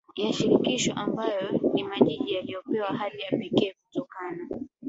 ya 0.15 0.33
Shirikisho 0.33 0.93
ambayo 0.93 1.51
ni 1.73 1.83
majiji 1.83 2.33
yaliyopewa 2.33 2.87
hadhi 2.87 3.19
ya 3.19 3.29
pekee 3.37 3.73
kutokana 3.83 4.49